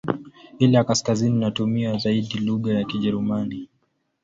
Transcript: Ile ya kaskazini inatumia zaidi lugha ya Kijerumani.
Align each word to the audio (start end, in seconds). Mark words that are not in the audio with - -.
Ile 0.59 0.73
ya 0.73 0.83
kaskazini 0.83 1.35
inatumia 1.35 1.97
zaidi 1.97 2.37
lugha 2.39 2.73
ya 2.73 2.83
Kijerumani. 2.83 3.69